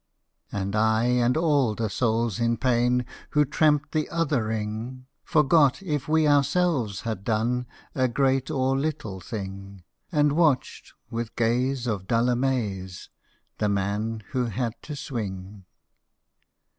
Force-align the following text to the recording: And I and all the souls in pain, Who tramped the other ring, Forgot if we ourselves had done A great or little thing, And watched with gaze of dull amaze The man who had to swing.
And 0.51 0.75
I 0.75 1.03
and 1.05 1.37
all 1.37 1.75
the 1.75 1.87
souls 1.87 2.39
in 2.39 2.57
pain, 2.57 3.05
Who 3.37 3.45
tramped 3.45 3.91
the 3.91 4.09
other 4.09 4.47
ring, 4.47 5.05
Forgot 5.23 5.83
if 5.83 6.07
we 6.07 6.27
ourselves 6.27 7.01
had 7.01 7.23
done 7.23 7.67
A 7.93 8.07
great 8.07 8.49
or 8.49 8.75
little 8.75 9.19
thing, 9.19 9.83
And 10.11 10.31
watched 10.31 10.93
with 11.11 11.35
gaze 11.35 11.85
of 11.85 12.07
dull 12.07 12.29
amaze 12.29 13.11
The 13.59 13.69
man 13.69 14.23
who 14.31 14.45
had 14.45 14.73
to 14.85 14.95
swing. 14.95 15.65